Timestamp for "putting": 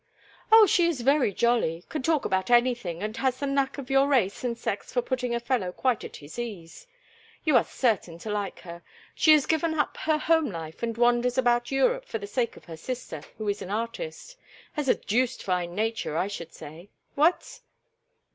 5.03-5.35